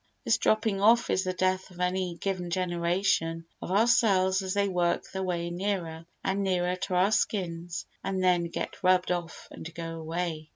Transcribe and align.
This 0.25 0.39
dropping 0.39 0.81
off 0.81 1.11
is 1.11 1.23
the 1.23 1.31
death 1.33 1.69
of 1.69 1.79
any 1.79 2.15
given 2.19 2.49
generation 2.49 3.45
of 3.61 3.69
our 3.71 3.85
cells 3.85 4.41
as 4.41 4.55
they 4.55 4.67
work 4.67 5.03
their 5.11 5.21
way 5.21 5.51
nearer 5.51 6.07
and 6.23 6.41
nearer 6.41 6.75
to 6.75 6.95
our 6.95 7.11
skins 7.11 7.85
and 8.03 8.23
then 8.23 8.45
get 8.45 8.81
rubbed 8.81 9.11
off 9.11 9.47
and 9.51 9.71
go 9.75 9.99
away. 9.99 10.49